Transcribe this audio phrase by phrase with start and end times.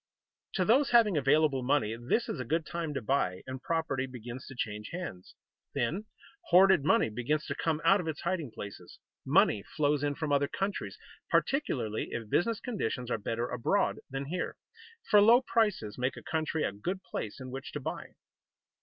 [0.53, 4.47] To those having available money this is a good time to buy, and property begins
[4.47, 5.35] to change hands.
[5.75, 6.05] Then
[6.45, 8.97] hoarded money begins to come out of its hiding places.
[9.23, 10.97] Money flows in from other countries,
[11.29, 14.55] particularly if business conditions are better abroad than here,
[15.07, 18.15] for low prices make a country a good place in which to buy.